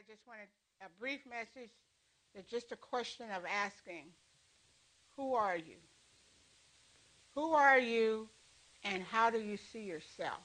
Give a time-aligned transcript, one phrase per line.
[0.00, 0.48] I just wanted
[0.80, 1.68] a brief message
[2.34, 4.04] that's just a question of asking,
[5.14, 5.76] who are you?
[7.34, 8.26] Who are you
[8.82, 10.40] and how do you see yourself?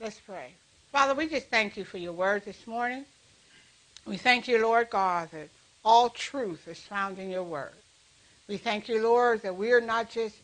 [0.00, 0.52] Let's pray.
[0.92, 3.04] Father, we just thank you for your word this morning.
[4.06, 5.50] We thank you, Lord God, that
[5.84, 7.74] all truth is found in your word.
[8.48, 10.36] We thank you, Lord, that we are not just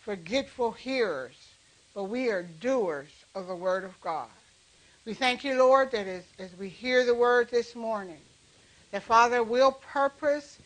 [0.00, 1.36] forgetful hearers,
[1.94, 4.26] but we are doers of the word of God.
[5.06, 8.20] We thank you, Lord, that as, as we hear the word this morning,
[8.90, 10.58] that Father will purpose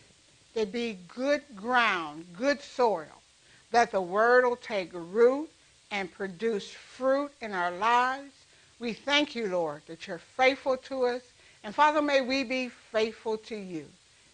[0.55, 3.23] to be good ground, good soil,
[3.71, 5.49] that the word will take root
[5.91, 8.33] and produce fruit in our lives.
[8.81, 11.23] We thank you, Lord, that you're faithful to us.
[11.63, 13.87] And Father, may we be faithful to you.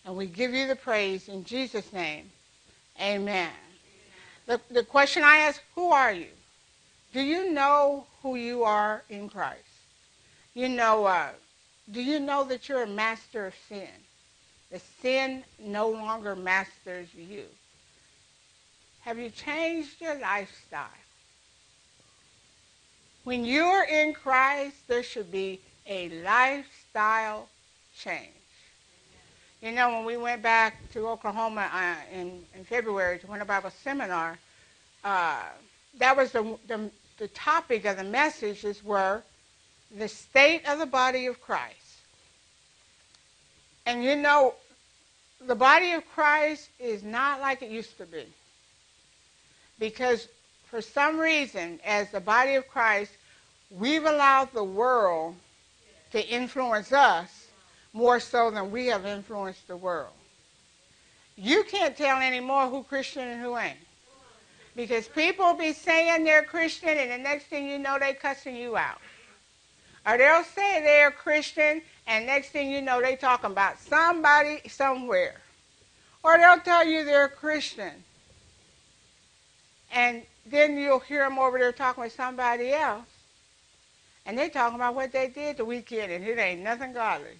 [0.06, 2.30] And we give you the praise in Jesus' name.
[3.00, 3.50] Amen.
[4.46, 6.26] The, the question I ask, who are you?
[7.12, 9.69] Do you know who you are in Christ?
[10.54, 11.28] You know, uh,
[11.90, 13.88] do you know that you're a master of sin?
[14.70, 17.44] The sin no longer masters you.
[19.00, 20.88] Have you changed your lifestyle?
[23.24, 27.48] When you're in Christ, there should be a lifestyle
[27.96, 28.28] change.
[29.60, 33.70] You know, when we went back to Oklahoma uh, in, in February to Winter Bible
[33.82, 34.38] Seminar,
[35.04, 35.42] uh,
[35.98, 39.22] that was the, the, the topic of the messages were
[39.96, 41.74] the state of the body of Christ.
[43.86, 44.54] And you know,
[45.46, 48.24] the body of Christ is not like it used to be.
[49.78, 50.28] Because
[50.66, 53.12] for some reason, as the body of Christ,
[53.70, 55.34] we've allowed the world
[56.12, 57.48] to influence us
[57.92, 60.12] more so than we have influenced the world.
[61.36, 63.78] You can't tell anymore who Christian and who ain't.
[64.76, 68.76] Because people be saying they're Christian and the next thing you know they cussing you
[68.76, 68.98] out.
[70.06, 75.40] Or they'll say they're Christian, and next thing you know, they're talking about somebody somewhere.
[76.22, 77.92] Or they'll tell you they're a Christian.
[79.92, 83.06] And then you'll hear them over there talking with somebody else.
[84.26, 87.38] And they're talking about what they did the weekend, and it ain't nothing godly.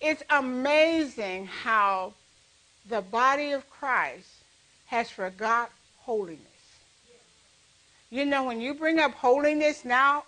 [0.00, 2.14] It's amazing how
[2.88, 4.28] the body of Christ
[4.86, 6.40] has forgot holiness.
[8.10, 10.24] You know, when you bring up holiness now,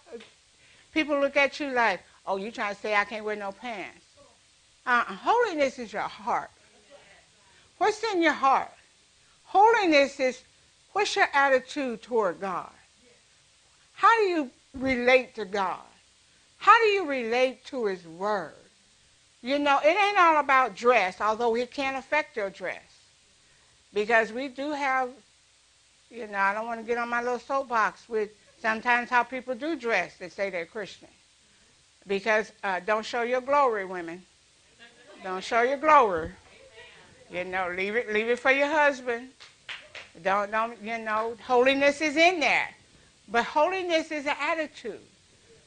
[0.92, 4.04] people look at you like, oh, you trying to say I can't wear no pants.
[4.86, 6.50] Uh, holiness is your heart.
[7.78, 8.70] What's in your heart?
[9.44, 10.42] Holiness is
[10.92, 12.70] what's your attitude toward God?
[13.94, 15.78] How do you relate to God?
[16.58, 18.54] How do you relate to His Word?
[19.42, 22.80] You know, it ain't all about dress, although it can affect your dress.
[23.92, 25.10] Because we do have
[26.12, 28.30] you know, I don't want to get on my little soapbox with
[28.62, 31.08] sometimes how people do dress they say they're Christian.
[32.06, 34.22] Because uh, don't show your glory, women.
[35.22, 36.30] Don't show your glory.
[37.30, 39.28] You know, leave it, leave it for your husband.
[40.22, 42.68] Don't, don't, you know, holiness is in there.
[43.28, 45.00] But holiness is an attitude.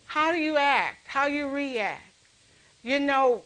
[0.05, 1.07] How do you act?
[1.07, 2.03] How you react?
[2.83, 3.41] You know,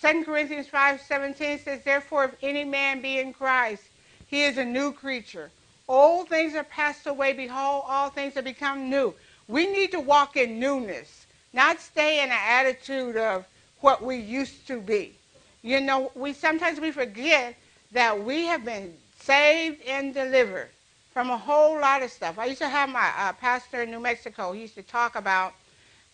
[0.00, 3.82] 2 Corinthians 5 17 says, Therefore, if any man be in Christ,
[4.28, 5.50] he is a new creature.
[5.88, 7.32] Old things are passed away.
[7.32, 9.14] Behold, all things have become new.
[9.48, 13.46] We need to walk in newness, not stay in an attitude of
[13.80, 15.14] what we used to be.
[15.62, 17.56] You know, we sometimes we forget
[17.92, 20.70] that we have been saved and delivered
[21.12, 22.38] from a whole lot of stuff.
[22.38, 24.52] I used to have my uh, pastor in New Mexico.
[24.52, 25.52] He used to talk about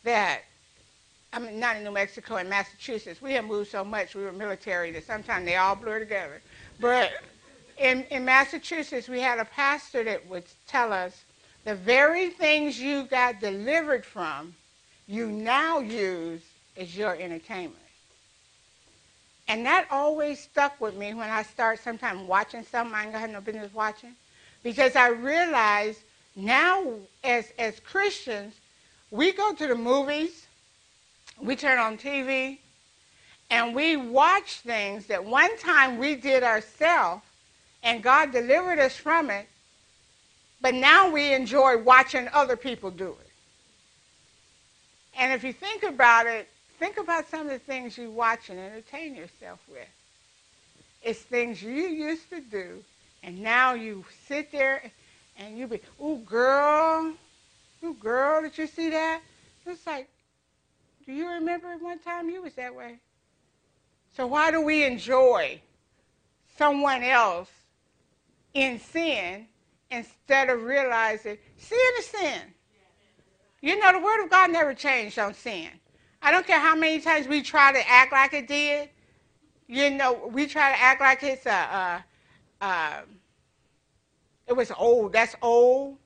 [0.04, 0.40] that.
[1.32, 3.22] I mean, not in New Mexico, in Massachusetts.
[3.22, 4.14] We have moved so much.
[4.14, 6.40] We were military that sometimes they all blur together.
[6.80, 7.12] But
[7.78, 11.24] in, in Massachusetts, we had a pastor that would tell us
[11.64, 14.54] the very things you got delivered from,
[15.06, 16.42] you now use
[16.76, 17.76] as your entertainment.
[19.48, 23.30] And that always stuck with me when I start sometimes watching something I ain't got
[23.30, 24.14] no business watching.
[24.62, 25.98] Because I realize
[26.36, 26.84] now
[27.24, 28.54] as, as Christians,
[29.10, 30.46] we go to the movies,
[31.40, 32.58] we turn on TV,
[33.50, 37.22] and we watch things that one time we did ourselves
[37.82, 39.46] and God delivered us from it,
[40.60, 43.30] but now we enjoy watching other people do it.
[45.18, 46.48] And if you think about it,
[46.78, 49.88] think about some of the things you watch and entertain yourself with.
[51.02, 52.82] It's things you used to do,
[53.22, 54.82] and now you sit there
[55.38, 57.12] and you be, ooh, girl,
[57.84, 59.20] ooh, girl, did you see that?
[59.66, 60.08] It's like,
[61.06, 62.96] do you remember one time you was that way?
[64.16, 65.60] So why do we enjoy
[66.56, 67.50] someone else
[68.54, 69.46] in sin
[69.90, 72.40] instead of realizing sin is sin.
[73.60, 75.68] You know, the Word of God never changed on sin.
[76.22, 78.90] I don't care how many times we try to act like it did.
[79.66, 81.50] You know, we try to act like it's a,
[82.60, 83.02] a, a
[84.46, 85.12] it was old.
[85.12, 85.96] That's old.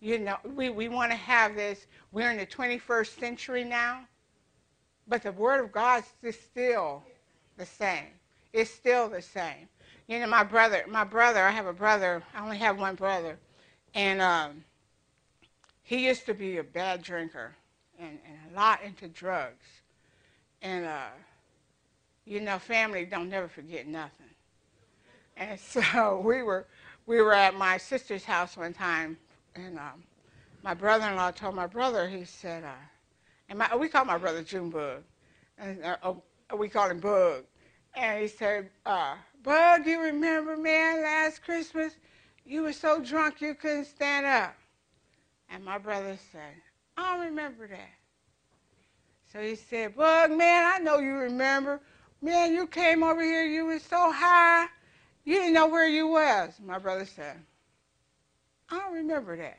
[0.00, 1.86] You know, we, we want to have this.
[2.12, 4.06] We're in the 21st century now.
[5.08, 7.02] But the Word of God is still
[7.56, 8.06] the same.
[8.52, 9.68] It's still the same.
[10.12, 13.38] You know, my brother, my brother, I have a brother, I only have one brother,
[13.94, 14.62] and um,
[15.84, 17.56] he used to be a bad drinker
[17.98, 19.64] and, and a lot into drugs.
[20.60, 21.06] And, uh,
[22.26, 24.26] you know, family don't never forget nothing.
[25.38, 26.66] And so we were,
[27.06, 29.16] we were at my sister's house one time,
[29.54, 30.02] and um,
[30.62, 32.84] my brother-in-law told my brother, he said, uh,
[33.48, 35.04] and my, we call my brother Junebug,
[35.56, 36.12] and uh, uh,
[36.54, 37.44] we call him Bug.
[37.94, 41.94] And he said, uh, Bug, you remember, man, last Christmas,
[42.44, 44.54] you were so drunk you couldn't stand up.
[45.50, 46.54] And my brother said,
[46.96, 47.90] I don't remember that.
[49.32, 51.80] So he said, Bug, man, I know you remember.
[52.20, 54.66] Man, you came over here, you was so high,
[55.24, 56.52] you didn't know where you was.
[56.64, 57.36] My brother said,
[58.70, 59.58] I don't remember that.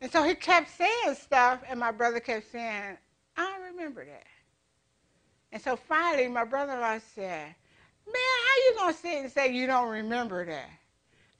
[0.00, 2.96] And so he kept saying stuff, and my brother kept saying,
[3.36, 4.26] I don't remember that.
[5.52, 7.54] And so finally, my brother-in-law said,
[8.12, 10.70] man, how you to sit and say you don't remember that?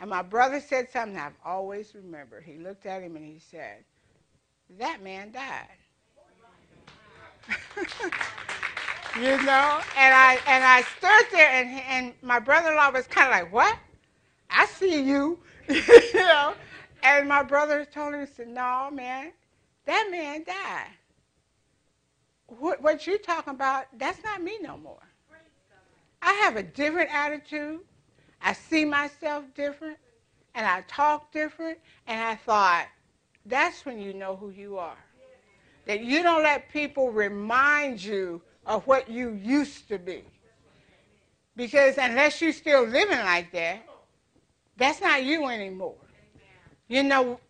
[0.00, 2.44] And my brother said something I've always remembered.
[2.44, 3.84] He looked at him and he said,
[4.76, 5.66] that man died.
[9.16, 13.32] you know, and I and I stood there, and and my brother-in-law was kind of
[13.32, 13.78] like, "What?
[14.50, 15.38] I see you,"
[15.68, 16.54] you know.
[17.02, 19.32] And my brother told him, "said No, man,
[19.86, 20.90] that man died.
[22.46, 23.86] What what you talking about?
[23.98, 25.07] That's not me no more.
[26.38, 27.80] I have a different attitude.
[28.40, 29.98] I see myself different,
[30.54, 31.78] and I talk different.
[32.06, 32.86] And I thought,
[33.46, 34.96] that's when you know who you are."
[35.88, 40.22] that you don't let people remind you of what you used to be.
[41.56, 43.88] Because unless you're still living like that,
[44.76, 45.96] that's not you anymore.
[46.88, 47.40] You know,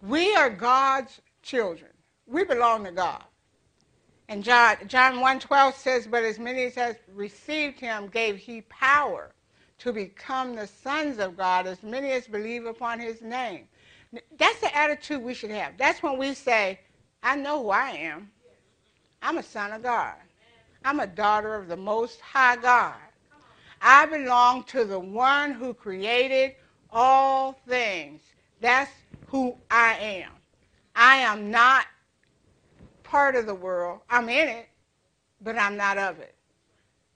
[0.00, 1.90] we are God's children.
[2.26, 3.24] We belong to God.
[4.32, 9.30] And John, John 1.12 says, But as many as received him gave he power
[9.76, 13.68] to become the sons of God, as many as believe upon his name.
[14.38, 15.76] That's the attitude we should have.
[15.76, 16.80] That's when we say,
[17.22, 18.30] I know who I am.
[19.20, 20.14] I'm a son of God.
[20.82, 22.94] I'm a daughter of the Most High God.
[23.82, 26.54] I belong to the one who created
[26.90, 28.22] all things.
[28.62, 28.92] That's
[29.26, 30.30] who I am.
[30.96, 31.84] I am not
[33.12, 34.00] part of the world.
[34.10, 34.68] I'm in it,
[35.40, 36.34] but I'm not of it.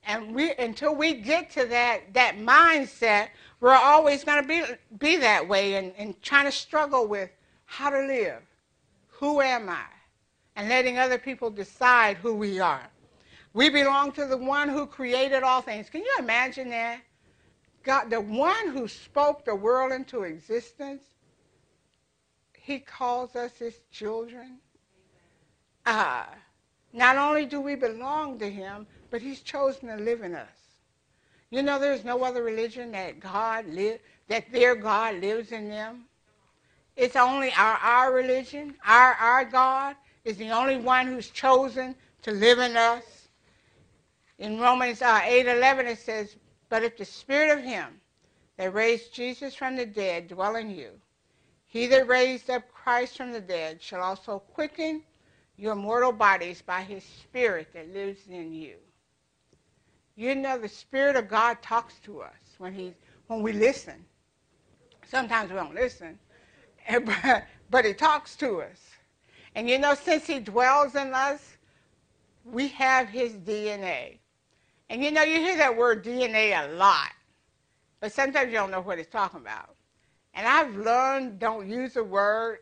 [0.07, 4.63] And we until we get to that that mindset, we're always going to be
[4.99, 7.31] be that way and, and trying to struggle with
[7.65, 8.43] how to live.
[9.09, 9.87] Who am I?
[10.57, 12.89] and letting other people decide who we are.
[13.53, 15.89] We belong to the one who created all things.
[15.89, 17.01] Can you imagine that?
[17.83, 21.05] God, the one who spoke the world into existence,
[22.55, 24.59] he calls us his children.
[25.87, 26.25] Uh,
[26.93, 30.49] not only do we belong to him, but he's chosen to live in us.
[31.51, 36.07] You know, there's no other religion that God live, that their God lives in them.
[36.97, 39.95] It's only our, our religion, our, our God,
[40.25, 43.29] is the only one who's chosen to live in us.
[44.39, 46.37] In Romans uh, 8 11, it says,
[46.69, 48.01] But if the spirit of him
[48.57, 50.91] that raised Jesus from the dead dwell in you,
[51.67, 55.03] he that raised up Christ from the dead shall also quicken
[55.57, 58.75] your mortal bodies by his spirit that lives in you.
[60.15, 62.95] You know, the Spirit of God talks to us when, he,
[63.27, 64.05] when we listen.
[65.07, 66.19] Sometimes we don't listen,
[67.05, 68.91] but, but he talks to us.
[69.55, 71.57] And you know, since he dwells in us,
[72.45, 74.19] we have his DNA.
[74.89, 77.13] And you know, you hear that word DNA a lot,
[78.01, 79.75] but sometimes you don't know what it's talking about.
[80.35, 82.59] And I've learned don't use the word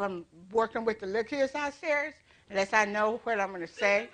[0.00, 2.14] from working with the little kids downstairs
[2.48, 4.08] unless I know what I'm going to say.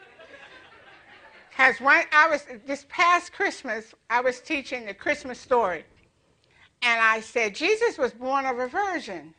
[1.49, 5.85] Because when I was this past Christmas, I was teaching the Christmas story,
[6.83, 9.33] and I said Jesus was born of a virgin.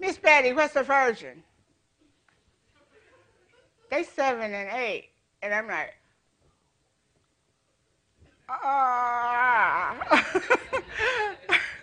[0.00, 1.44] Miss Betty, what's a virgin?
[3.88, 5.10] They seven and eight.
[5.42, 5.94] And I'm like,
[8.48, 10.24] ah.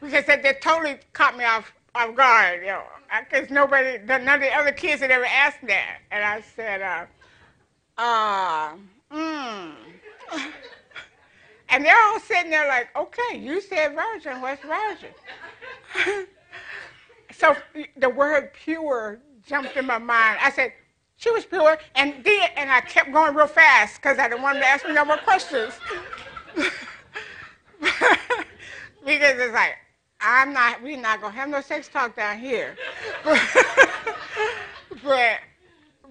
[0.00, 2.82] because they, they totally caught me off, off guard, you know.
[3.30, 5.98] Because nobody, none of the other kids had ever asked that.
[6.10, 7.06] And I said, uh,
[8.00, 8.74] uh,
[9.12, 9.72] mm.
[11.68, 15.14] and they're all sitting there like, okay, you said virgin, what's virgin?
[17.32, 17.56] so
[17.96, 20.38] the word pure jumped in my mind.
[20.42, 20.72] I said,
[21.16, 24.54] she was pure, and then, and I kept going real fast because I didn't want
[24.54, 25.74] them to ask me no more questions.
[26.54, 26.70] because
[29.04, 29.74] it's like,
[30.20, 32.76] I'm not, we're not going to have no sex talk down here.
[33.24, 33.40] but,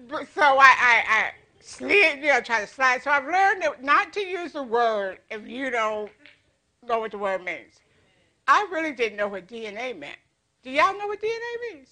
[0.08, 3.02] but, so I, I, I slid, you know, try to slide.
[3.02, 6.10] So I've learned not to use the word if you don't
[6.86, 7.80] know what the word means.
[8.46, 10.16] I really didn't know what DNA meant.
[10.62, 11.88] Do y'all know what DNA means?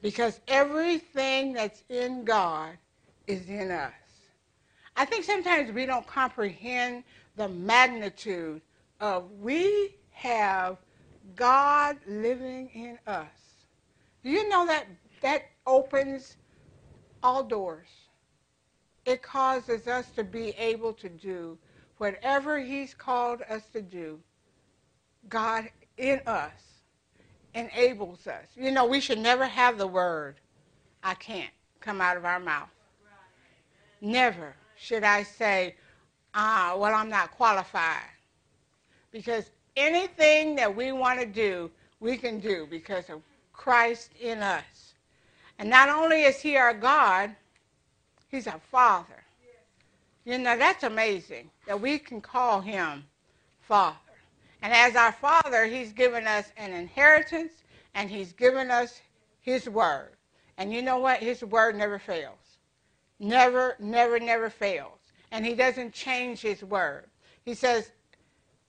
[0.00, 2.78] Because everything that's in God
[3.26, 3.92] is in us.
[4.96, 7.04] I think sometimes we don't comprehend
[7.36, 8.62] the magnitude
[9.00, 10.78] of we have
[11.36, 13.26] God living in us.
[14.22, 14.86] Do you know that
[15.20, 16.36] that opens
[17.22, 17.88] all doors?
[19.04, 21.58] It causes us to be able to do
[21.98, 24.18] whatever He's called us to do.
[25.28, 26.52] God in us
[27.54, 28.46] enables us.
[28.56, 30.36] You know, we should never have the word,
[31.02, 32.70] I can't, come out of our mouth.
[34.00, 35.76] Never should I say,
[36.34, 38.00] ah, well, I'm not qualified.
[39.10, 43.20] Because anything that we want to do, we can do because of
[43.52, 44.94] Christ in us.
[45.58, 47.36] And not only is He our God,
[48.30, 49.24] He's our Father.
[50.24, 53.04] You know, that's amazing that we can call Him
[53.60, 53.96] Father.
[54.62, 57.52] And as our Father, He's given us an inheritance
[57.94, 59.00] and He's given us
[59.40, 60.10] His Word.
[60.58, 61.20] And you know what?
[61.20, 62.58] His Word never fails.
[63.18, 64.98] Never, never, never fails.
[65.32, 67.06] And He doesn't change His Word.
[67.44, 67.90] He says,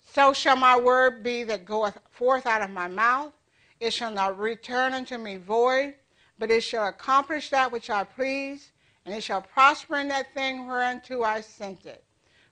[0.06, 3.34] So shall my word be that goeth forth out of my mouth.
[3.80, 5.96] It shall not return unto me void,
[6.40, 8.72] but it shall accomplish that which I please
[9.06, 12.04] and it shall prosper in that thing whereunto I sent it.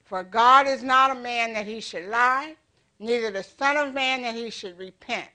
[0.04, 2.56] For God is not a man that he should lie,
[2.98, 5.28] neither the Son of Man that he should repent.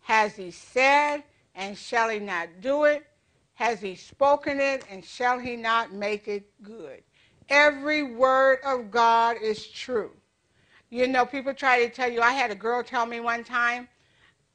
[0.00, 1.22] Has he said,
[1.54, 3.06] and shall he not do it?
[3.54, 7.02] Has he spoken it, and shall he not make it good?
[7.48, 10.10] Every word of God is true.
[10.90, 13.88] You know, people try to tell you, I had a girl tell me one time,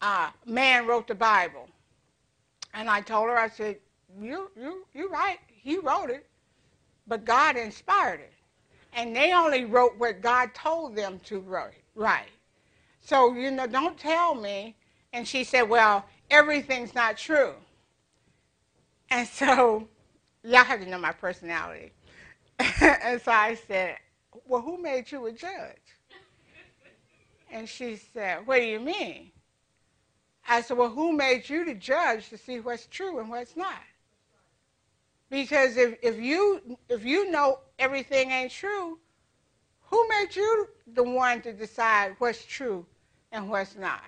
[0.02, 1.68] uh, man wrote the Bible.
[2.74, 3.78] And I told her, I said,
[4.22, 6.28] you, you, you're right he wrote it,
[7.08, 8.34] but God inspired it.
[8.94, 11.84] And they only wrote what God told them to write.
[11.96, 12.30] Right.
[13.02, 14.76] So, you know, don't tell me.
[15.14, 17.54] And she said, well, everything's not true.
[19.10, 19.88] And so,
[20.44, 21.92] y'all have to know my personality.
[22.60, 23.98] and so I said,
[24.48, 25.78] well, who made you a judge?
[27.52, 29.32] And she said, what do you mean?
[30.48, 33.82] I said, well, who made you the judge to see what's true and what's not?
[35.30, 38.98] Because if, if you if you know everything ain't true,
[39.82, 42.86] who made you the one to decide what's true
[43.32, 44.04] and what's not?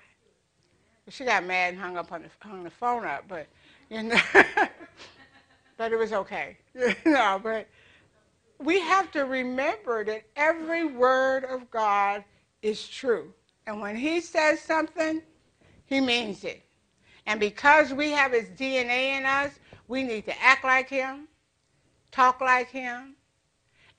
[1.08, 3.46] She got mad and hung up on the hung the phone up, but
[3.90, 4.20] you know,
[5.76, 6.58] but it was okay.
[7.06, 7.68] Know, but
[8.58, 12.24] we have to remember that every word of God
[12.62, 13.32] is true,
[13.66, 15.22] and when He says something,
[15.86, 16.62] He means it.
[17.26, 19.52] And because we have His DNA in us,
[19.92, 21.28] we need to act like him,
[22.10, 23.14] talk like him,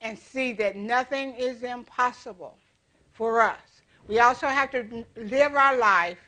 [0.00, 2.56] and see that nothing is impossible
[3.12, 3.60] for us.
[4.08, 6.18] We also have to live our life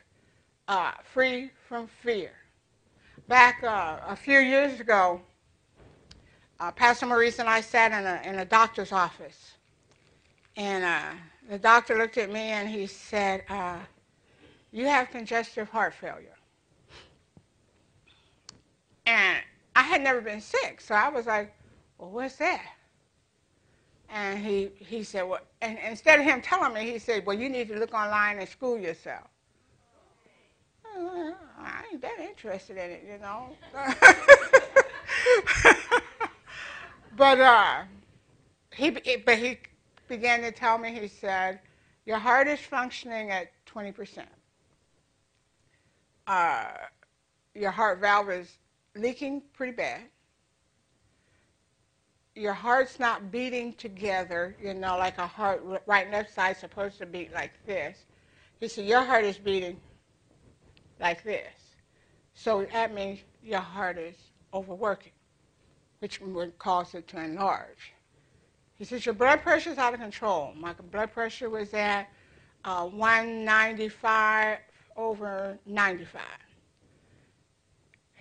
[0.69, 2.31] uh, free from fear.
[3.27, 5.19] Back uh, a few years ago,
[6.61, 9.55] uh, Pastor Maurice and I sat in a, in a doctor's office.
[10.55, 11.11] And uh,
[11.49, 13.79] the doctor looked at me and he said, uh,
[14.71, 16.37] You have congestive heart failure.
[19.05, 19.39] And
[19.77, 21.53] I had never been sick, so I was like,
[21.97, 22.63] well, what's that?
[24.09, 27.49] And he, he said, well, and instead of him telling me, he said, well, you
[27.49, 29.27] need to look online and school yourself.
[31.59, 33.49] I ain't that interested in it, you know.
[37.17, 37.83] but uh,
[38.73, 39.59] he, but he
[40.07, 40.93] began to tell me.
[40.93, 41.59] He said,
[42.05, 44.23] Your heart is functioning at 20%.
[46.25, 46.65] Uh,
[47.53, 48.57] your heart valve is
[48.95, 50.01] leaking pretty bad.
[52.35, 56.99] Your heart's not beating together, you know, like a heart right and left side supposed
[56.99, 58.05] to beat like this.
[58.59, 59.79] He said, Your heart is beating
[60.99, 61.53] like this.
[62.33, 64.15] So that means your heart is
[64.53, 65.13] overworking,
[65.99, 67.93] which would cause it to enlarge.
[68.75, 70.53] He says, Your blood pressure is out of control.
[70.55, 72.07] My blood pressure was at
[72.63, 74.59] uh, 195
[74.95, 76.21] over 95.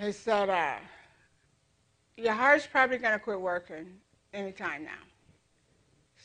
[0.07, 0.77] He said, uh,
[2.17, 3.89] Your heart's probably going to quit working
[4.33, 5.03] anytime now.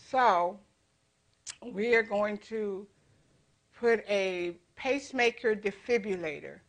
[0.07, 0.59] So,
[1.73, 2.85] we are going to
[3.79, 6.59] put a pacemaker defibrillator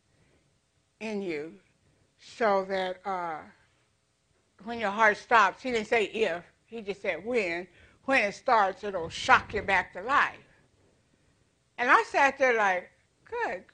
[1.01, 1.53] in you
[2.17, 3.41] so that uh,
[4.63, 7.67] when your heart stops, he didn't say if, he just said when.
[8.05, 10.33] When it starts, it'll shock you back to life.
[11.77, 12.89] And I sat there like,
[13.29, 13.65] good,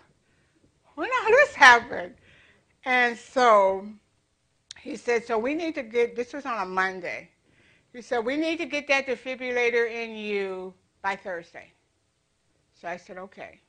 [0.94, 2.14] when all this happened?
[2.84, 3.86] And so
[4.80, 7.30] he said, so we need to get, this was on a Monday.
[7.92, 11.72] He said, we need to get that defibrillator in you by Thursday.
[12.80, 13.60] So I said, okay.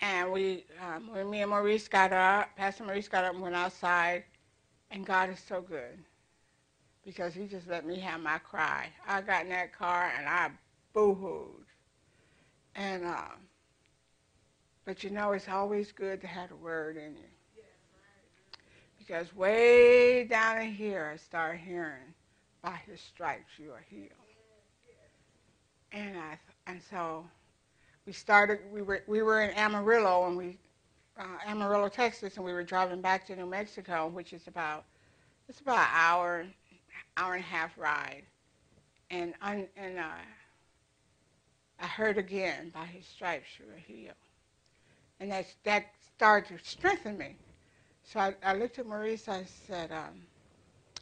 [0.00, 3.54] And we, um, when me and Maurice got up, Pastor Maurice got up and went
[3.54, 4.24] outside,
[4.90, 5.98] and God is so good
[7.04, 8.88] because he just let me have my cry.
[9.08, 10.50] I got in that car and I
[10.92, 11.66] boo-hooed.
[12.74, 13.24] And, uh,
[14.84, 17.28] but you know, it's always good to have a word in you.
[18.98, 22.14] Because way down in here, I start hearing,
[22.62, 24.10] by his stripes you are healed.
[25.92, 27.26] And I, and so
[28.06, 30.56] we started, we were, we were in Amarillo and we,
[31.18, 34.84] uh, Amarillo, Texas, and we were driving back to New Mexico, which is about,
[35.48, 36.46] it's about an hour,
[37.16, 38.22] hour and a half ride.
[39.10, 40.22] And, un, and uh,
[41.80, 44.14] I heard again, by his stripes you are healed.
[45.22, 45.84] And that, that
[46.16, 47.36] started to strengthen me.
[48.02, 50.20] So I, I looked at Maurice, I said, um,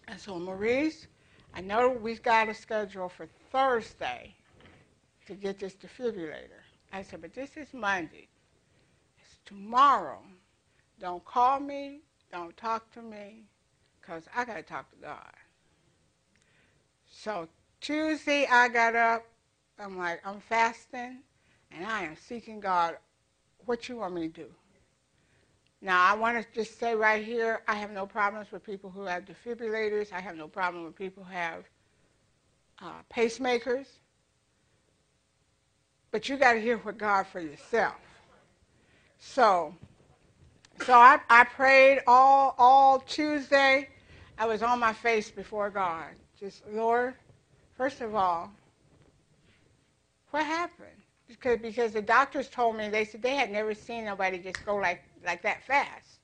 [0.06, 1.06] I said, Maurice,
[1.54, 4.34] I know we've got a schedule for Thursday
[5.26, 6.60] to get this defibrillator.
[6.92, 8.28] I said, but this is Monday.
[9.22, 10.20] It's tomorrow.
[10.98, 12.00] Don't call me.
[12.30, 13.44] Don't talk to me
[14.02, 15.32] because I got to talk to God.
[17.10, 17.48] So
[17.80, 19.24] Tuesday I got up.
[19.78, 21.20] I'm like, I'm fasting
[21.70, 22.98] and I am seeking God.
[23.66, 24.46] What you want me to do?
[25.82, 29.02] Now, I want to just say right here, I have no problems with people who
[29.04, 30.12] have defibrillators.
[30.12, 31.64] I have no problem with people who have
[32.82, 33.86] uh, pacemakers.
[36.10, 37.94] But you got to hear what God for yourself.
[39.18, 39.74] So,
[40.84, 43.88] so I, I prayed all all Tuesday.
[44.38, 46.08] I was on my face before God.
[46.38, 47.14] Just Lord,
[47.76, 48.50] first of all,
[50.30, 50.99] what happened?
[51.30, 54.76] Because because the doctors told me they said they had never seen nobody just go
[54.76, 56.18] like like that fast,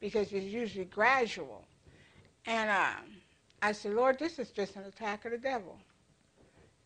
[0.00, 1.62] because it's usually gradual.
[2.46, 3.04] And um,
[3.60, 5.78] I said, Lord, this is just an attack of the devil,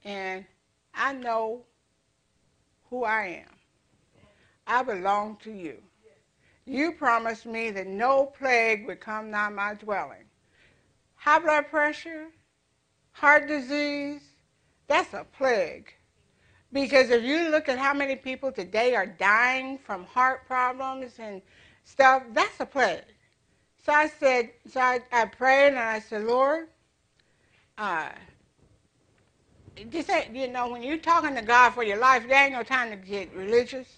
[0.05, 0.45] and
[0.95, 1.63] I know
[2.91, 3.55] who I am.
[4.67, 5.81] I belong to you.
[6.67, 10.25] You promised me that no plague would come nigh my dwelling.
[11.15, 12.27] High blood pressure,
[13.13, 14.23] heart disease,
[14.89, 15.95] that's a plague.
[16.73, 21.43] Because if you look at how many people today are dying from heart problems and
[21.85, 23.03] stuff, that's a plague.
[23.85, 26.69] So I said, so I, I prayed and I said, Lord,
[27.79, 28.11] uh,
[30.33, 32.97] you know, when you're talking to God for your life, there ain't no time to
[32.97, 33.89] get religious.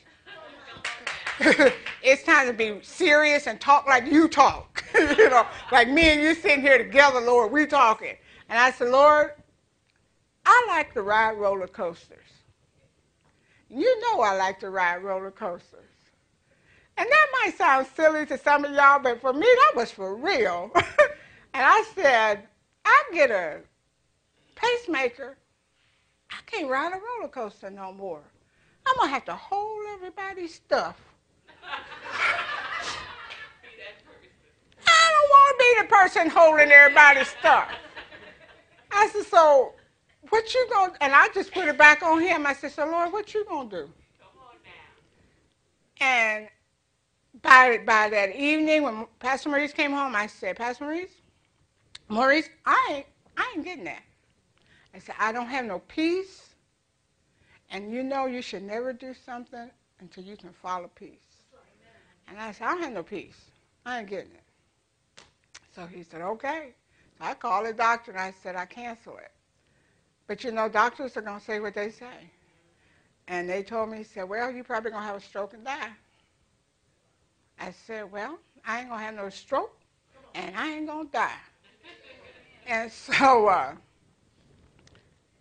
[2.03, 4.85] it's time to be serious and talk like you talk.
[4.95, 8.17] you know, like me and you sitting here together, Lord, we talking.
[8.49, 9.33] And I said, Lord,
[10.47, 12.22] I like to ride roller coasters.
[13.75, 15.81] You know I like to ride roller coasters.
[16.99, 20.15] And that might sound silly to some of y'all, but for me, that was for
[20.15, 20.71] real.
[20.75, 20.85] and
[21.55, 22.45] I said,
[22.85, 23.61] I get a
[24.55, 25.39] pacemaker
[26.33, 28.23] I can't ride a roller coaster no more.
[28.87, 30.97] I'm going to have to hold everybody's stuff.
[34.87, 37.69] I don't want to be the person holding everybody's stuff.
[38.91, 39.75] I said, so
[40.31, 42.47] what you to, and I just put it back on him.
[42.47, 43.83] I said, so Lord, what you going to do?
[44.21, 46.07] Come on now.
[46.07, 46.49] And
[47.43, 51.11] by, by that evening, when Pastor Maurice came home, I said, Pastor Maurice,
[52.09, 53.07] Maurice, I ain't,
[53.37, 54.03] I ain't getting that.
[54.95, 56.55] I said, I don't have no peace.
[57.71, 61.19] And you know you should never do something until you can follow peace.
[62.29, 63.41] And I said, I don't have no peace.
[63.87, 65.25] I ain't getting it.
[65.75, 66.75] So he said, okay.
[67.19, 69.31] So I called the doctor and I said, I cancel it.
[70.33, 72.31] But you know, doctors are going to say what they say.
[73.29, 75.91] And they told me, said, well, you're probably going to have a stroke and die.
[77.61, 79.77] I said, well, I ain't going to have no stroke,
[80.35, 81.37] and I ain't going to die.
[82.67, 83.75] and so uh,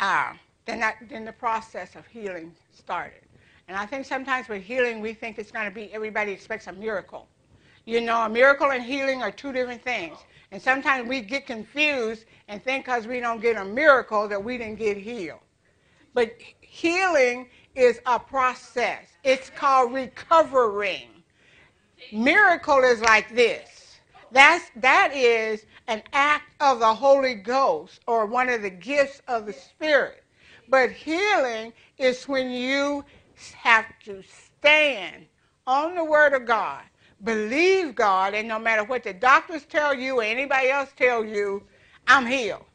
[0.02, 0.34] uh,
[0.66, 3.22] then, that, then the process of healing started.
[3.70, 6.74] And I think sometimes with healing, we think it's going to be, everybody expects a
[6.74, 7.30] miracle.
[7.86, 10.18] You know, a miracle and healing are two different things.
[10.52, 14.58] And sometimes we get confused and think because we don't get a miracle that we
[14.58, 15.40] didn't get healed.
[16.14, 21.08] But healing is a process, it's called recovering.
[22.12, 24.00] Miracle is like this.
[24.32, 29.46] That's, that is an act of the Holy Ghost or one of the gifts of
[29.46, 30.24] the Spirit.
[30.68, 33.06] But healing is when you
[33.56, 35.26] have to stand
[35.68, 36.84] on the Word of God
[37.24, 41.64] believe God, and no matter what the doctors tell you or anybody else tell you,
[42.08, 42.66] I'm healed.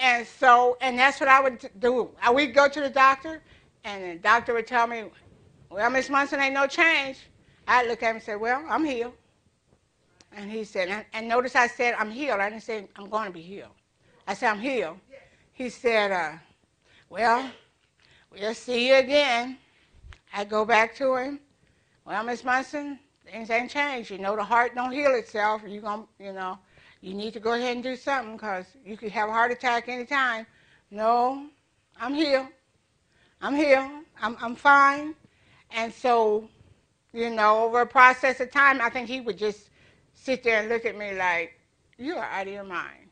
[0.00, 2.10] And so, and that's what I would do.
[2.22, 3.42] I would go to the doctor,
[3.84, 5.04] and the doctor would tell me,
[5.70, 7.18] "Well, Miss Munson, ain't no change."
[7.66, 9.14] I'd look at him and say, "Well, I'm healed."
[10.32, 13.26] And he said, and, and notice I said, "I'm healed." I didn't say I'm going
[13.26, 13.72] to be healed.
[14.26, 14.98] I said, "I'm healed."
[15.52, 16.38] He said, uh,
[17.10, 17.50] "Well,
[18.30, 19.58] we'll see you again."
[20.32, 21.40] I go back to him.
[22.04, 22.98] Well, Miss Munson,
[23.30, 24.10] things ain't changed.
[24.10, 25.62] You know, the heart don't heal itself.
[25.66, 26.58] You going you know,
[27.00, 29.88] you need to go ahead and do something because you could have a heart attack
[29.88, 30.46] anytime.
[30.90, 31.46] No,
[32.00, 32.48] I'm here.
[33.40, 33.88] I'm here.
[34.20, 35.14] I'm, I'm fine.
[35.70, 36.48] And so,
[37.12, 39.70] you know, over a process of time, I think he would just
[40.14, 41.58] sit there and look at me like,
[41.98, 43.08] you are out of your mind.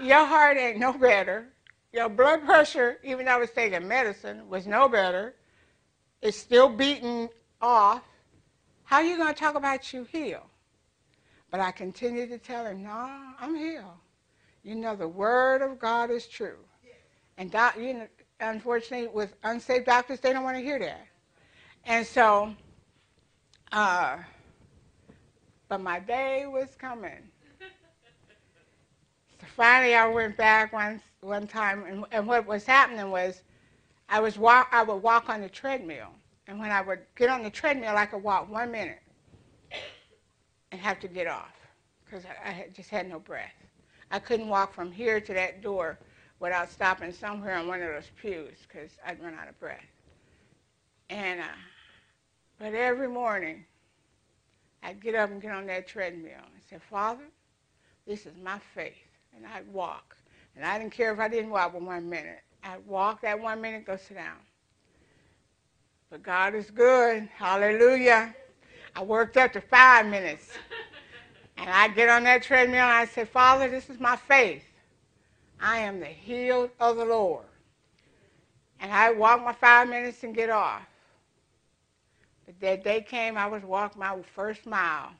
[0.00, 1.48] Your heart ain't no better.
[1.92, 5.34] Your blood pressure, even though I was taking medicine, was no better.
[6.20, 7.28] It's still beating
[7.60, 8.02] off.
[8.84, 10.42] How are you going to talk about you healed?
[11.50, 12.90] But I continued to tell him, no,
[13.40, 13.98] I'm healed.
[14.62, 16.58] You know, the word of God is true.
[17.36, 18.08] And doc, you know,
[18.40, 21.06] unfortunately, with unsaved doctors, they don't want to hear that.
[21.84, 22.54] And so,
[23.72, 24.18] uh,
[25.68, 27.30] but my day was coming.
[29.40, 33.42] So finally, I went back one one time, and, and what was happening was,
[34.08, 36.08] I was walk, I would walk on the treadmill,
[36.46, 39.00] and when I would get on the treadmill, I could walk one minute
[40.72, 41.52] and have to get off
[42.04, 43.54] because I, I just had no breath.
[44.10, 45.98] I couldn't walk from here to that door
[46.40, 49.84] without stopping somewhere on one of those pews because I'd run out of breath.
[51.10, 51.56] And uh,
[52.58, 53.64] but every morning,
[54.82, 57.24] I'd get up and get on that treadmill and say, Father,
[58.06, 58.94] this is my faith.
[59.34, 60.16] And I'd walk.
[60.54, 62.40] And I didn't care if I didn't walk for one minute.
[62.62, 64.36] I'd walk that one minute, go sit down.
[66.10, 67.28] But God is good.
[67.36, 68.34] Hallelujah.
[68.96, 70.48] I worked up to five minutes.
[71.56, 74.64] And I get on that treadmill and I say, Father, this is my faith.
[75.60, 77.46] I am the healed of the Lord.
[78.80, 80.82] And I walk my five minutes and get off.
[82.44, 85.10] But that day came, I was walking my first mile.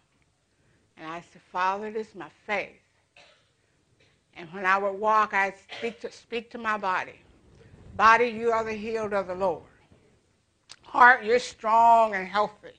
[0.96, 2.76] And I said, Father, this is my faith.
[4.36, 7.18] And when I would walk, I'd speak to, speak to my body.
[7.96, 9.62] Body, you are the healed of the Lord.
[10.94, 12.78] Heart, you're strong and healthy.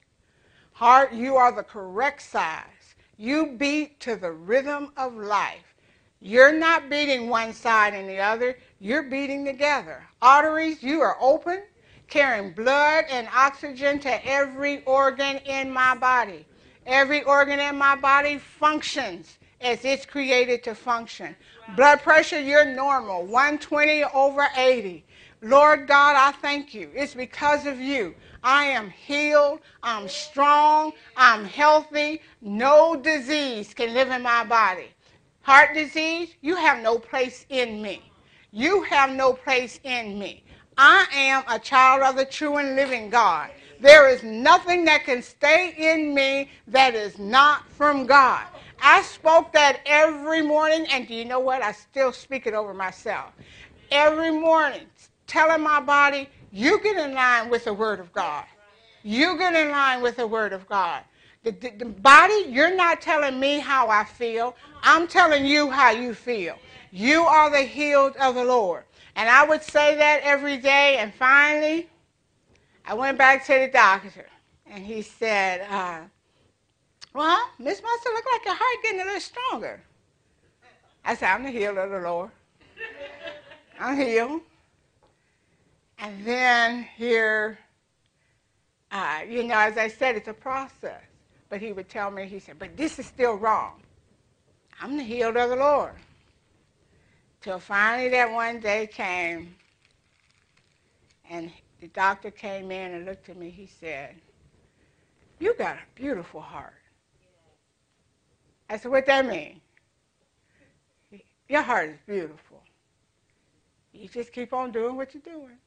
[0.72, 2.96] Heart, you are the correct size.
[3.18, 5.76] You beat to the rhythm of life.
[6.22, 10.02] You're not beating one side and the other, you're beating together.
[10.22, 11.64] Arteries, you are open,
[12.08, 16.46] carrying blood and oxygen to every organ in my body.
[16.86, 21.36] Every organ in my body functions as it's created to function.
[21.76, 25.05] Blood pressure, you're normal, 120 over 80.
[25.46, 26.90] Lord God, I thank you.
[26.96, 28.16] It's because of you.
[28.44, 29.60] I am healed.
[29.84, 30.94] I'm strong.
[31.16, 32.24] I'm healthy.
[32.42, 34.90] No disease can live in my body.
[35.44, 38.12] Heart disease, you have no place in me.
[38.52, 40.44] You have no place in me.
[40.80, 43.52] I am a child of the true and living God.
[43.80, 48.48] There is nothing that can stay in me that is not from God.
[48.82, 51.62] I spoke that every morning, and do you know what?
[51.62, 53.34] I still speak it over myself.
[53.92, 54.88] Every morning,
[55.28, 58.46] telling my body, you get in line with the Word of God.
[59.04, 61.04] You get in line with the Word of God.
[61.44, 64.56] The, the, the, body, you're not telling me how I feel.
[64.82, 66.58] I'm telling you how you feel.
[66.92, 68.84] You are the healed of the Lord.
[69.16, 70.98] And I would say that every day.
[70.98, 71.88] And finally,
[72.86, 74.26] I went back to the doctor.
[74.66, 76.02] And he said, uh,
[77.14, 79.82] well, Miss Munson, look like your heart getting a little stronger.
[81.04, 82.32] I said, I'm the healed of the Lord.
[83.80, 84.42] I'm healed.
[86.00, 87.58] And then here,
[88.92, 91.02] uh, you know, as I said, it's a process.
[91.50, 93.82] But he would tell me, he said, but this is still wrong.
[94.82, 95.96] I'm the healed of the Lord.
[97.42, 99.56] Till finally that one day came,
[101.30, 103.50] and the doctor came in and looked at me.
[103.50, 104.16] He said,
[105.40, 106.74] You got a beautiful heart.
[108.70, 109.62] I said, What that mean?
[111.48, 112.64] Your heart is beautiful.
[113.94, 115.58] You just keep on doing what you're doing.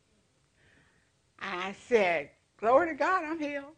[1.41, 3.75] I said, Glory to God, I'm healed.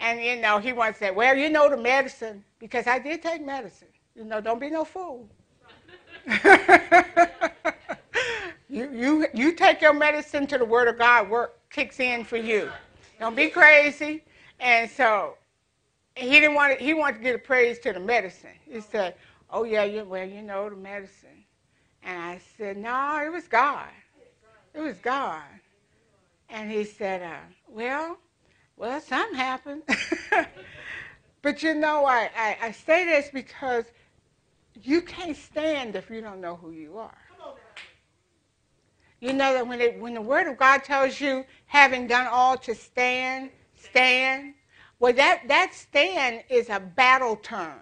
[0.00, 3.44] And you know, he once said, Well, you know the medicine, because I did take
[3.44, 3.88] medicine.
[4.14, 5.28] You know, don't be no fool.
[8.68, 12.36] you, you, you take your medicine to the Word of God, work kicks in for
[12.36, 12.70] you.
[13.20, 14.24] Don't be crazy.
[14.58, 15.34] And so
[16.14, 18.50] he didn't want to, he wanted to a praise to the medicine.
[18.64, 19.14] He said,
[19.50, 21.44] Oh yeah, you, well, you know the medicine.
[22.02, 23.88] And I said, No, it was God.
[24.74, 25.42] It was God.
[26.48, 28.18] And he said, uh, Well,
[28.76, 29.82] well, something happened.
[31.42, 33.86] but you know, I, I, I say this because
[34.82, 37.16] you can't stand if you don't know who you are.
[39.20, 42.56] You know that when, it, when the Word of God tells you, having done all
[42.58, 44.54] to stand, stand,
[44.98, 47.80] well, that, that stand is a battle term.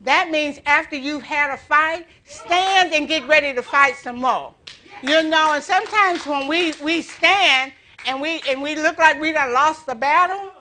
[0.00, 4.54] That means after you've had a fight, stand and get ready to fight some more.
[5.02, 7.72] You know, and sometimes when we, we stand
[8.06, 10.52] and we, and we look like we done lost the battle,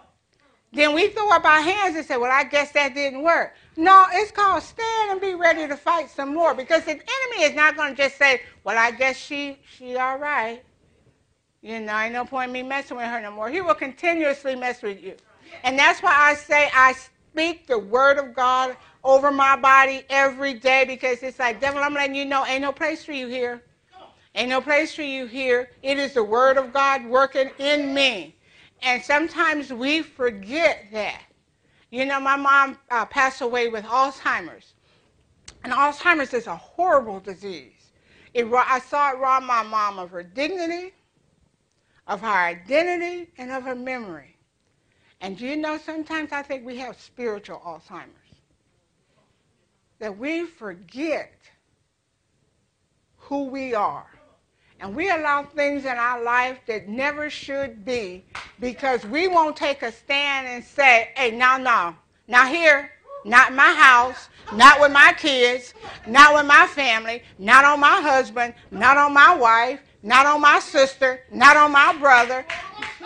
[0.73, 3.55] then we throw up our hands and say, well, I guess that didn't work.
[3.75, 7.53] No, it's called stand and be ready to fight some more because the enemy is
[7.53, 10.63] not to just say, well, I guess she, she all right.
[11.61, 13.49] You know, ain't no point in me messing with her no more.
[13.49, 15.15] He will continuously mess with you.
[15.63, 20.53] And that's why I say I speak the word of God over my body every
[20.55, 23.61] day because it's like, devil, I'm letting you know, ain't no place for you here.
[24.35, 25.69] Ain't no place for you here.
[25.83, 28.35] It is the word of God working in me.
[28.81, 31.21] And sometimes we forget that.
[31.91, 34.73] You know, my mom uh, passed away with Alzheimer's.
[35.63, 37.91] And Alzheimer's is a horrible disease.
[38.33, 40.93] It, I saw it rob my mom of her dignity,
[42.07, 44.37] of her identity, and of her memory.
[45.21, 48.07] And do you know, sometimes I think we have spiritual Alzheimer's.
[49.99, 51.33] That we forget
[53.17, 54.10] who we are.
[54.81, 58.25] And we allow things in our life that never should be
[58.59, 61.95] because we won't take a stand and say, hey, now, no,
[62.27, 62.89] not here,
[63.23, 65.75] not my house, not with my kids,
[66.07, 70.57] not with my family, not on my husband, not on my wife, not on my
[70.57, 72.43] sister, not on my brother.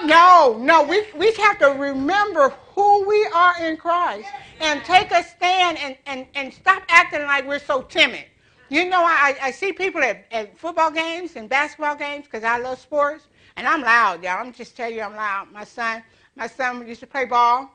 [0.06, 4.30] No, no, we, we have to remember who we are in Christ
[4.62, 8.24] and take a stand and, and, and stop acting like we're so timid.
[8.70, 12.58] You know, I, I see people at, at football games and basketball games because I
[12.58, 14.40] love sports, and I'm loud, y'all.
[14.40, 15.52] I'm just tell you, I'm loud.
[15.52, 16.04] My son,
[16.36, 17.70] my son used to play ball,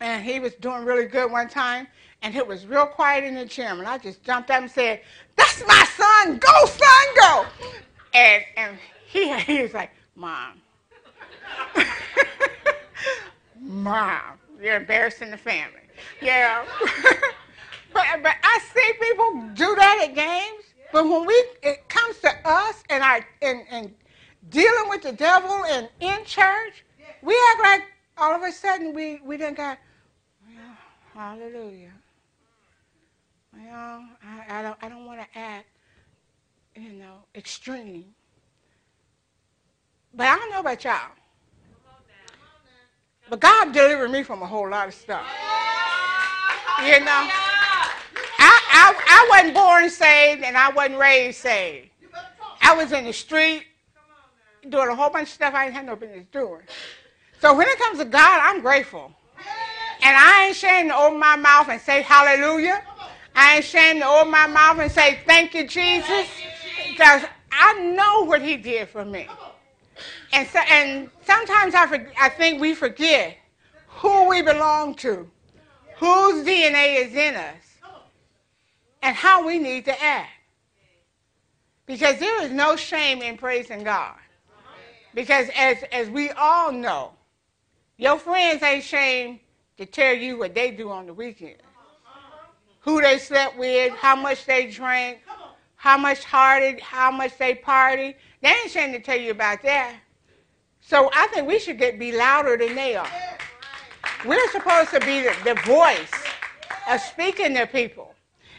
[0.00, 1.86] and he was doing really good one time,
[2.22, 5.00] and it was real quiet in the gym, and I just jumped up and said,
[5.36, 6.38] "That's my son!
[6.38, 7.46] Go, son, go!"
[8.12, 10.60] And and he he was like, "Mom,
[13.58, 14.20] mom,
[14.62, 15.80] you're embarrassing the family."
[16.20, 16.66] Yeah.
[17.94, 20.64] But, but I see people do that at games.
[20.92, 23.94] But when we it comes to us and our and, and
[24.50, 26.84] dealing with the devil and in church,
[27.22, 27.82] we act like
[28.18, 29.78] all of a sudden we we didn't got
[30.46, 30.76] well,
[31.14, 31.92] hallelujah.
[33.52, 35.66] Well, I, I don't I don't want to act,
[36.76, 38.06] you know, extreme.
[40.12, 41.10] But I don't know about y'all.
[43.30, 45.26] But God delivered me from a whole lot of stuff.
[46.84, 47.30] You know.
[48.76, 51.90] I, I wasn't born saved and I wasn't raised saved.
[52.60, 53.66] I was in the street
[54.68, 56.62] doing a whole bunch of stuff I didn't have no business doing.
[57.40, 59.12] So when it comes to God, I'm grateful.
[60.02, 62.82] And I ain't ashamed to open my mouth and say hallelujah.
[63.36, 66.26] I ain't ashamed to open my mouth and say thank you, Jesus.
[66.88, 69.28] Because I know what he did for me.
[70.32, 73.36] And, so, and sometimes I, for, I think we forget
[73.86, 75.30] who we belong to,
[75.98, 77.63] whose DNA is in us
[79.04, 80.30] and how we need to act.
[81.86, 84.16] Because there is no shame in praising God.
[85.14, 87.12] Because as, as we all know,
[87.98, 89.40] your friends ain't shame
[89.76, 91.58] to tell you what they do on the weekend.
[92.80, 95.20] Who they slept with, how much they drank,
[95.76, 98.16] how much hearted, how much they party.
[98.40, 99.96] They ain't shame to tell you about that.
[100.80, 103.08] So I think we should get be louder than they are.
[104.24, 106.12] We're supposed to be the, the voice
[106.88, 108.13] of speaking to people.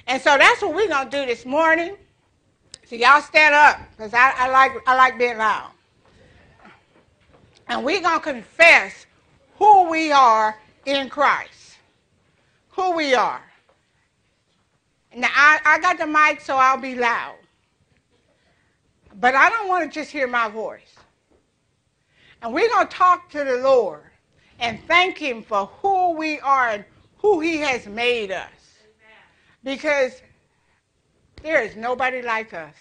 [0.08, 1.96] And so that's what we're going to do this morning.
[2.86, 5.72] So y'all stand up because I, I, like, I like being loud.
[7.68, 9.08] And we're going to confess
[9.58, 11.78] who we are in Christ.
[12.70, 13.42] Who we are.
[15.16, 17.38] Now, I, I got the mic, so I'll be loud.
[19.20, 20.94] But I don't want to just hear my voice.
[22.42, 24.04] And we're going to talk to the Lord
[24.60, 26.86] and thank Him for who we are and
[27.18, 28.52] who He has made us.
[29.66, 30.22] Because
[31.42, 32.76] there is nobody like us.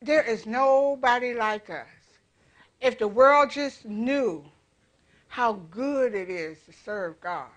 [0.00, 1.88] There is nobody like us.
[2.80, 4.44] If the world just knew
[5.26, 7.48] how good it is to serve God,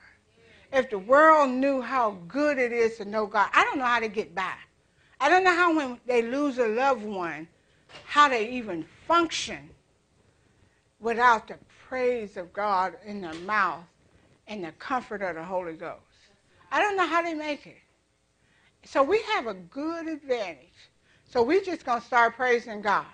[0.73, 3.99] if the world knew how good it is to know God, I don't know how
[3.99, 4.55] to get by.
[5.19, 7.47] I don't know how when they lose a loved one,
[8.05, 9.69] how they even function
[10.99, 13.83] without the praise of God in their mouth
[14.47, 16.04] and the comfort of the Holy Ghost.
[16.71, 17.77] I don't know how they make it.
[18.85, 20.89] So we have a good advantage.
[21.25, 23.05] So we're just going to start praising God.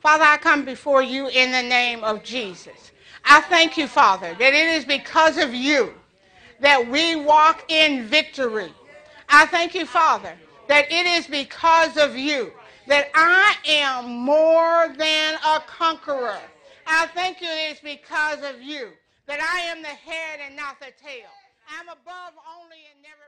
[0.00, 2.92] Father, I come before you in the name of Jesus.
[3.24, 5.94] I thank you, Father, that it is because of you
[6.60, 8.72] that we walk in victory.
[9.28, 10.34] I thank you, Father,
[10.68, 12.52] that it is because of you
[12.86, 16.38] that I am more than a conqueror.
[16.86, 18.90] I thank you it's because of you
[19.26, 21.30] that I am the head and not the tail.
[21.68, 23.23] I'm above only and never